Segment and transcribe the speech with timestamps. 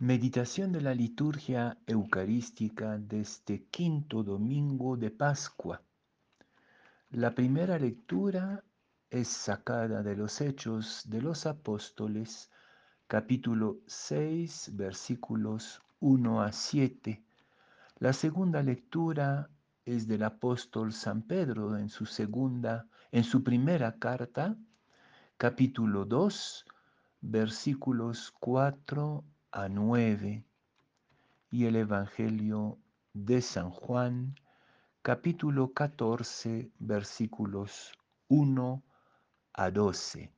[0.00, 5.82] Meditación de la liturgia eucarística de este quinto domingo de Pascua.
[7.10, 8.62] La primera lectura
[9.10, 12.48] es sacada de los Hechos de los Apóstoles,
[13.08, 17.20] capítulo 6, versículos 1 a 7.
[17.98, 19.50] La segunda lectura
[19.84, 24.56] es del apóstol San Pedro en su segunda, en su primera carta,
[25.38, 26.66] capítulo 2,
[27.20, 30.44] versículos 4 a 9
[31.50, 32.78] y el Evangelio
[33.14, 34.34] de San Juan,
[35.02, 37.92] capítulo 14, versículos
[38.28, 38.82] 1
[39.54, 40.30] a 12.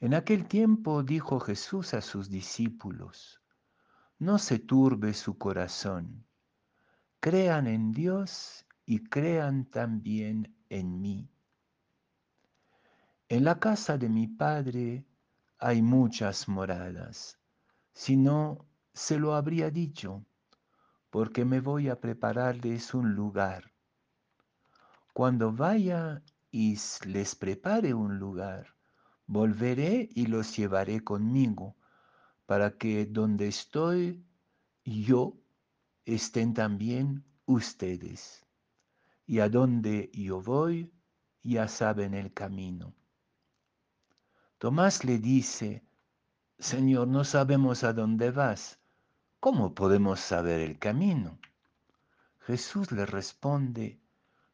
[0.00, 3.40] En aquel tiempo dijo Jesús a sus discípulos,
[4.18, 6.26] no se turbe su corazón,
[7.20, 11.30] crean en Dios y crean también en mí.
[13.28, 15.04] En la casa de mi Padre
[15.60, 17.38] hay muchas moradas,
[17.92, 20.24] si no, se lo habría dicho,
[21.10, 23.70] porque me voy a prepararles un lugar.
[25.12, 28.74] Cuando vaya y les prepare un lugar,
[29.26, 31.76] volveré y los llevaré conmigo,
[32.46, 34.24] para que donde estoy
[34.82, 35.36] yo
[36.06, 38.46] estén también ustedes.
[39.26, 40.90] Y a donde yo voy,
[41.42, 42.94] ya saben el camino.
[44.60, 45.82] Tomás le dice,
[46.58, 48.78] Señor, no sabemos a dónde vas.
[49.40, 51.38] ¿Cómo podemos saber el camino?
[52.40, 54.02] Jesús le responde,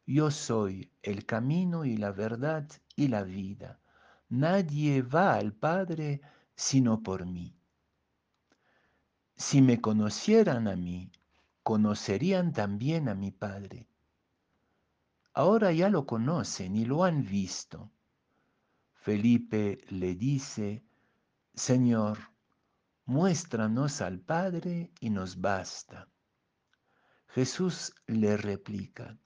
[0.05, 3.81] Yo soy el camino y la verdad y la vida.
[4.29, 6.21] Nadie va al Padre
[6.55, 7.53] sino por mí.
[9.35, 11.11] Si me conocieran a mí,
[11.63, 13.89] conocerían también a mi Padre.
[15.33, 17.91] Ahora ya lo conocen y lo han visto.
[19.07, 20.83] Felipe le dice,
[21.53, 22.17] Señor,
[23.05, 26.09] muéstranos al Padre y nos basta.
[27.29, 29.17] Jesús le replica,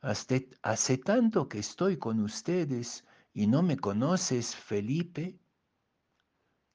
[0.00, 5.40] hace tanto que estoy con ustedes y no me conoces, Felipe.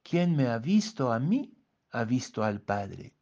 [0.02, 1.56] Quien me ha visto a mí,
[1.92, 3.14] ha visto al Padre.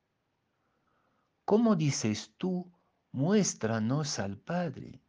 [1.44, 2.68] ¿Cómo dices tú,
[3.12, 5.05] muéstranos al Padre?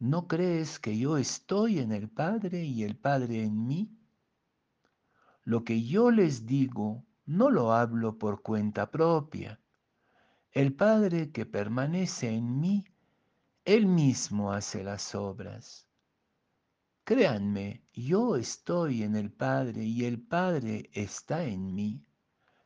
[0.00, 3.90] ¿No crees que yo estoy en el Padre y el Padre en mí?
[5.42, 9.60] Lo que yo les digo no lo hablo por cuenta propia.
[10.52, 12.84] El Padre que permanece en mí,
[13.64, 15.88] Él mismo hace las obras.
[17.02, 22.04] Créanme, yo estoy en el Padre y el Padre está en mí.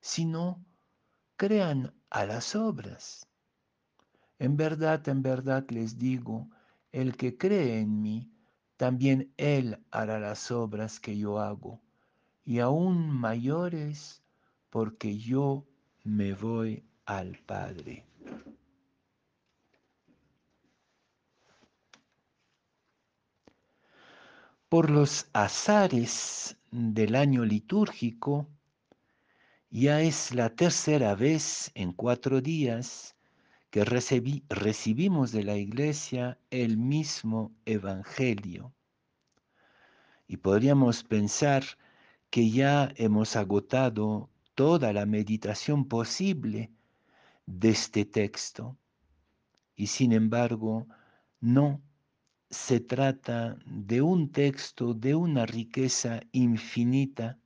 [0.00, 0.64] Si no,
[1.36, 3.26] crean a las obras.
[4.38, 6.50] En verdad, en verdad les digo,
[6.92, 8.30] el que cree en mí,
[8.76, 11.80] también él hará las obras que yo hago,
[12.44, 14.22] y aún mayores,
[14.70, 15.66] porque yo
[16.04, 18.04] me voy al Padre.
[24.68, 28.48] Por los azares del año litúrgico,
[29.70, 33.11] ya es la tercera vez en cuatro días
[33.72, 38.74] que recibimos de la iglesia el mismo evangelio.
[40.28, 41.64] Y podríamos pensar
[42.28, 46.70] que ya hemos agotado toda la meditación posible
[47.46, 48.76] de este texto.
[49.74, 50.86] Y sin embargo,
[51.40, 51.80] no
[52.50, 57.38] se trata de un texto de una riqueza infinita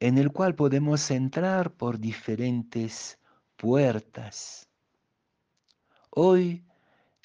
[0.00, 3.18] en el cual podemos entrar por diferentes
[3.58, 4.70] puertas
[6.16, 6.64] Hoy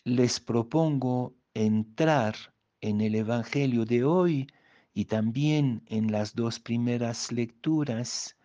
[0.03, 2.35] les propongo entrar
[2.81, 4.47] en el Evangelio de hoy
[4.95, 8.35] y también en las dos primeras lecturas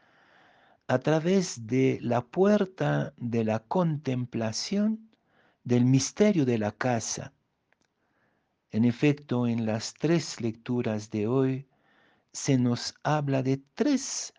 [0.87, 5.09] a través de la puerta de la contemplación
[5.63, 7.33] del misterio de la casa.
[8.71, 11.67] En efecto, en las tres lecturas de hoy
[12.35, 14.35] se nos habla de tres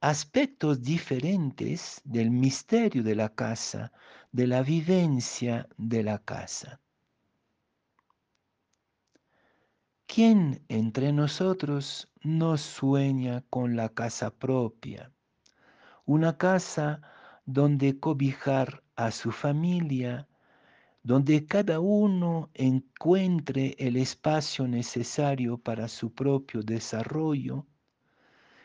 [0.00, 3.90] aspectos diferentes del misterio de la casa,
[4.32, 6.80] de la vivencia de la casa.
[10.06, 15.12] ¿Quién entre nosotros no sueña con la casa propia?
[16.04, 17.00] Una casa
[17.46, 20.28] donde cobijar a su familia,
[21.02, 27.66] donde cada uno encuentre el espacio necesario para su propio desarrollo,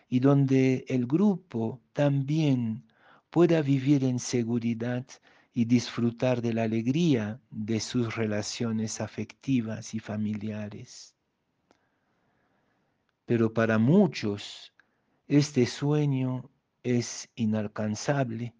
[0.08, 2.86] y donde el grupo también
[3.30, 5.06] pueda vivir en seguridad
[5.56, 11.16] y disfrutar de la alegría de sus relaciones afectivas y familiares.
[13.25, 14.74] Pero para muchos
[15.28, 16.50] Este sueño
[16.84, 18.54] es inalcanzable.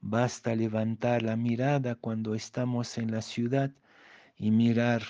[0.00, 3.72] Basta levantar la mirada cuando estamos en la ciudad
[4.36, 5.02] y mirar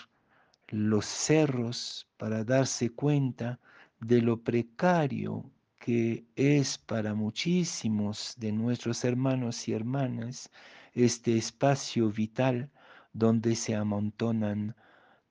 [0.69, 3.61] los cerros para darse cuenta
[4.01, 10.51] de lo precario que es para muchísimos de nuestros hermanos y hermanas
[10.93, 12.71] este espacio vital
[13.13, 14.77] donde se amontonan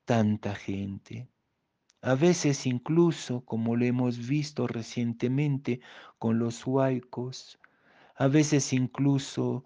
[0.05, 1.27] tanta gente.
[2.01, 5.81] A veces incluso, como lo hemos visto recientemente
[6.17, 7.59] con los huaicos,
[8.15, 9.63] a veces incluso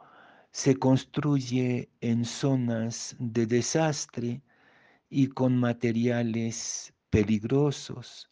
[0.51, 4.41] se construye en zonas de desastre
[5.09, 8.29] y con materiales peligrosos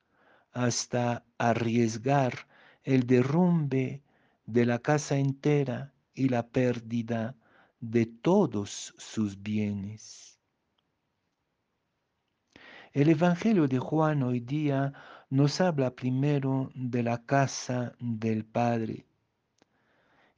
[0.52, 2.48] hasta arriesgar
[2.84, 4.02] el derrumbe
[4.46, 7.36] de la casa entera y la pérdida
[7.84, 10.40] de todos sus bienes.
[12.94, 14.94] El Evangelio de Juan hoy día
[15.30, 19.06] nos habla primero de la casa del Padre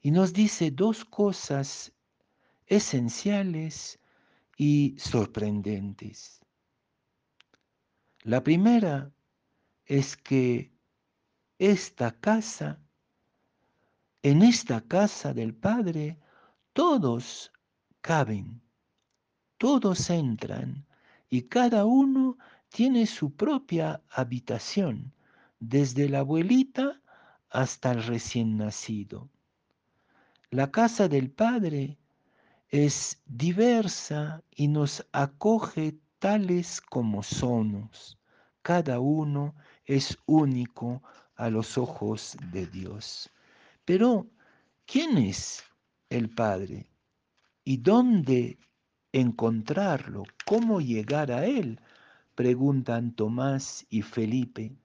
[0.02, 1.92] y nos dice dos cosas
[2.66, 4.00] esenciales
[4.56, 6.40] y sorprendentes.
[8.22, 9.12] La primera
[9.84, 10.72] es que
[11.60, 12.80] esta casa,
[14.22, 16.18] en esta casa del Padre,
[16.76, 17.50] todos
[18.02, 18.60] caben,
[19.56, 20.86] todos entran
[21.30, 22.36] y cada uno
[22.68, 25.14] tiene su propia habitación,
[25.58, 27.00] desde la abuelita
[27.48, 29.30] hasta el recién nacido.
[30.50, 31.96] La casa del Padre
[32.68, 38.18] es diversa y nos acoge tales como somos.
[38.60, 39.54] Cada uno
[39.86, 41.02] es único
[41.36, 43.30] a los ojos de Dios.
[43.86, 44.26] Pero,
[44.84, 45.64] ¿quién es
[46.16, 46.90] el Padre?
[47.64, 48.58] ¿Y dónde
[49.12, 50.24] encontrarlo?
[50.44, 51.80] ¿Cómo llegar a Él?
[52.34, 54.76] Preguntan Tomás y Felipe.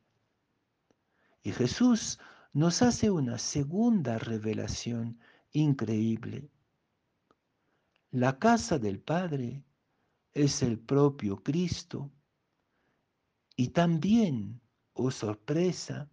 [1.43, 2.19] Y Jesús
[2.53, 5.19] nos hace una segunda revelación
[5.51, 6.49] increíble.
[8.11, 9.63] La casa del Padre
[10.33, 12.11] es el propio Cristo
[13.55, 14.61] y también,
[14.93, 16.09] oh sorpresa,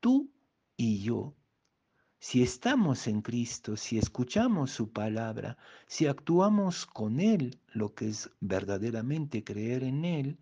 [0.00, 0.30] tú
[0.76, 1.34] y yo.
[2.26, 8.30] Si estamos en Cristo, si escuchamos su palabra, si actuamos con Él, lo que es
[8.40, 10.38] verdaderamente creer en Él,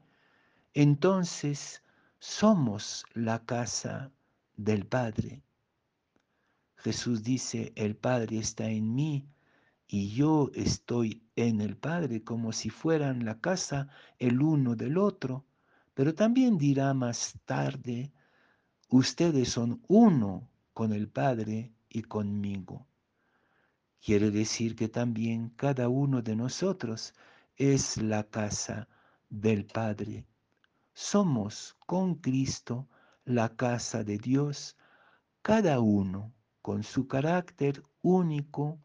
[0.75, 1.83] entonces
[2.21, 4.13] somos la casa
[4.57, 5.43] del Padre.
[6.77, 9.27] Jesús dice, el Padre está en mí
[9.89, 13.89] y yo estoy en el Padre, como si fueran la casa
[14.21, 15.45] el uno del otro.
[15.95, 18.13] Pero también dirá más tarde,
[18.89, 22.87] ustedes son uno con el Padre y conmigo.
[24.05, 27.15] Quiere decir que también cada uno de nosotros
[27.57, 28.89] es la casa
[29.29, 30.27] del Padre.
[30.93, 32.89] Somos con Cristo
[33.25, 34.77] la casa de Dios,
[35.43, 38.81] cada uno con su carácter único,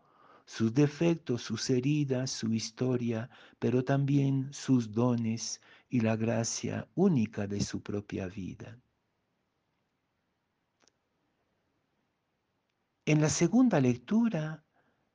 [0.46, 3.30] sus defectos, sus heridas, su historia,
[3.60, 8.78] pero también sus dones y la gracia única de su propia vida.
[13.08, 14.66] En la segunda lectura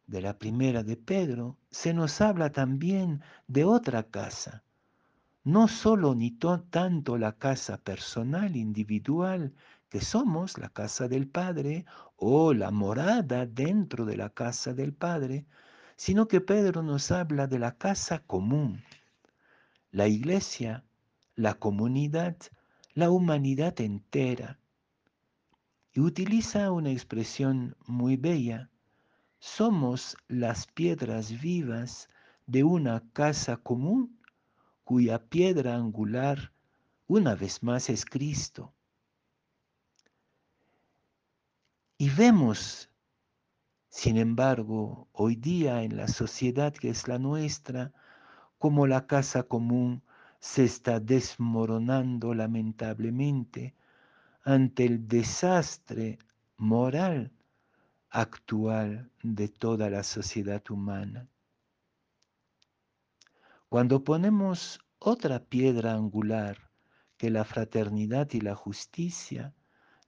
[0.06, 4.64] de la primera de Pedro se nos habla también de otra casa,
[5.44, 9.52] no solo ni tanto la casa personal, individual,
[9.90, 11.84] que somos la casa del Padre
[12.16, 15.44] o la morada dentro de la casa del Padre,
[15.94, 18.82] sino que Pedro nos habla de la casa común,
[19.90, 20.82] la iglesia,
[21.34, 22.38] la comunidad,
[22.94, 24.61] la humanidad entera.
[25.92, 28.70] Y utiliza una expresión muy bella.
[29.38, 32.08] Somos las piedras vivas
[32.46, 34.18] de una casa común
[34.84, 36.52] cuya piedra angular
[37.06, 38.72] una vez más es Cristo.
[41.98, 42.90] Y vemos,
[43.88, 47.92] sin embargo, hoy día en la sociedad que es la nuestra,
[48.58, 50.02] como la casa común
[50.40, 53.74] se está desmoronando lamentablemente
[54.42, 56.18] ante el desastre
[56.56, 57.32] moral
[58.10, 61.28] actual de toda la sociedad humana.
[63.68, 66.70] Cuando ponemos otra piedra angular
[67.16, 69.54] que la fraternidad y la justicia,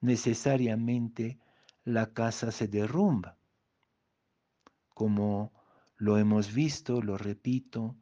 [0.00, 1.38] necesariamente
[1.84, 3.38] la casa se derrumba.
[4.88, 5.52] Como
[5.96, 7.96] lo hemos visto, lo repito,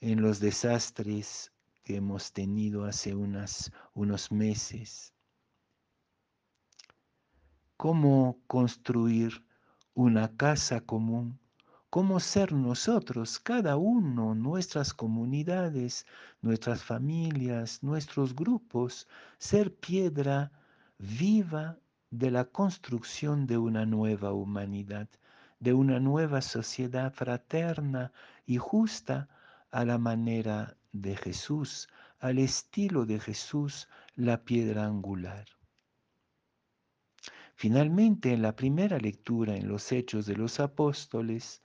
[0.00, 5.14] en los desastres que hemos tenido hace unas, unos meses.
[7.86, 9.42] ¿Cómo construir
[9.94, 11.40] una casa común?
[11.88, 16.04] ¿Cómo ser nosotros, cada uno, nuestras comunidades,
[16.42, 19.08] nuestras familias, nuestros grupos,
[19.38, 20.52] ser piedra
[20.98, 21.78] viva
[22.10, 25.08] de la construcción de una nueva humanidad,
[25.58, 28.12] de una nueva sociedad fraterna
[28.44, 29.30] y justa
[29.70, 35.46] a la manera de Jesús, al estilo de Jesús, la piedra angular.
[37.60, 41.62] Finalmente, en la primera lectura en los Hechos de los Apóstoles,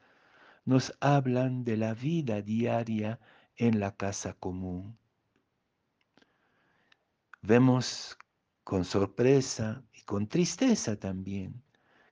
[0.65, 3.17] nos hablan de la vida diaria
[3.55, 4.97] en la casa común.
[7.41, 8.17] Vemos
[8.65, 11.63] con sorpresa y con tristeza también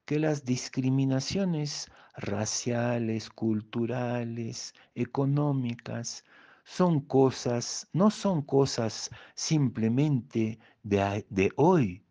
[0.05, 6.23] que las discriminaciones raciales, culturales, económicas,
[6.63, 12.02] son cosas, no son cosas simplemente de, de hoy,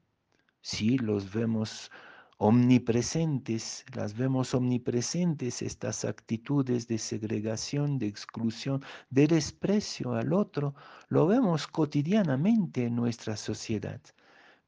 [0.63, 1.91] sí, los vemos
[2.39, 10.75] omnipresentes, las vemos omnipresentes estas actitudes de segregación, de exclusión, de desprecio al otro,
[11.09, 14.01] lo vemos cotidianamente en nuestra sociedad,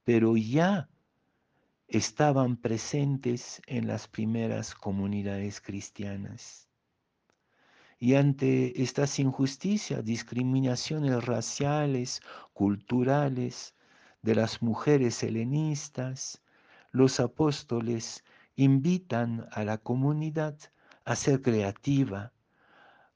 [0.05, 0.89] pero ya
[1.89, 6.69] estaban presentes en las primeras comunidades cristianas.
[7.99, 12.21] Y ante estas injusticias, discriminaciones raciales,
[12.53, 13.75] culturales,
[14.25, 16.43] de las mujeres helenistas,
[16.93, 18.25] los apóstoles
[18.57, 20.59] invitan a la comunidad
[21.05, 22.33] a ser creativa,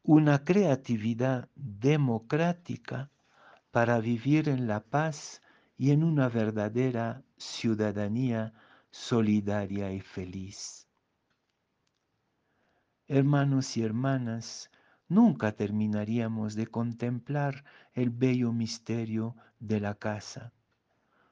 [0.02, 3.10] una creatividad democrática
[3.70, 5.40] para vivir en la paz
[5.78, 8.52] y en una verdadera ciudadanía
[8.90, 10.88] solidaria y feliz.
[13.06, 14.70] Hermanos y hermanas,
[15.08, 20.52] nunca terminaríamos de contemplar el bello misterio de la casa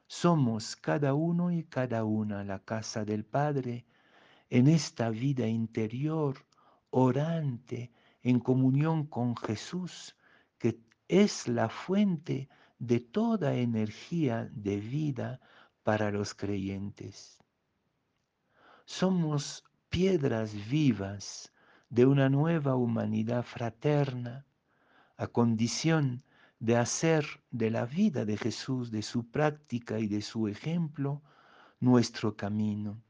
[0.07, 3.85] somos cada uno y cada una la casa del Padre
[4.49, 6.45] en esta vida interior,
[6.89, 7.91] orante,
[8.23, 10.15] en comunión con Jesús,
[10.57, 12.49] que es la fuente
[12.79, 15.41] de toda energía de vida
[15.83, 17.39] para los creyentes.
[18.85, 21.51] Somos piedras vivas
[21.89, 24.45] de una nueva humanidad fraterna,
[25.17, 26.23] a condición
[26.59, 31.21] de hacer de la vida de Jesús, de su práctica y de su ejemplo,
[31.79, 33.01] nuestro camino.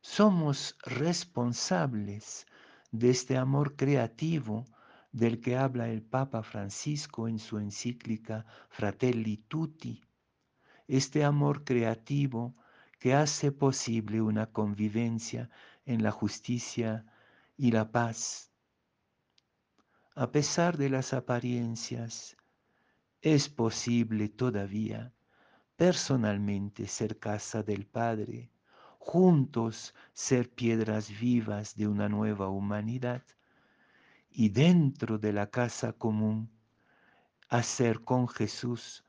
[0.00, 2.46] Somos responsables
[2.92, 4.64] de este amor creativo
[5.10, 10.04] del que habla el Papa Francisco en su encíclica Fratelli Tutti,
[10.86, 12.54] este amor creativo
[13.00, 15.50] que hace posible una convivencia
[15.84, 17.04] en la justicia
[17.56, 18.52] y la paz
[20.18, 22.38] a pesar de las apariencias,
[23.20, 25.12] es posible todavía
[25.76, 28.50] personalmente ser casa del Padre,
[28.98, 33.24] juntos ser piedras vivas de una nueva humanidad
[34.30, 36.50] y dentro de la casa común
[37.50, 39.04] hacer con Jesús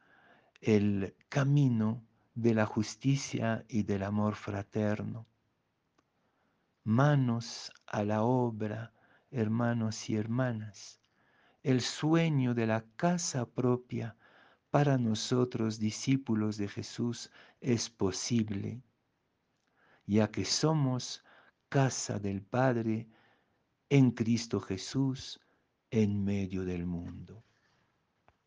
[0.59, 5.25] el camino de la justicia y del amor fraterno.
[6.83, 8.91] Manos a la obra,
[9.31, 10.99] hermanos y hermanas,
[11.63, 14.15] el sueño de la casa propia
[14.69, 17.31] para nosotros discípulos de Jesús
[17.61, 18.81] es posible,
[20.05, 21.23] ya que somos
[21.69, 23.07] casa del Padre
[23.89, 25.39] en Cristo Jesús
[25.89, 27.46] en medio del mundo.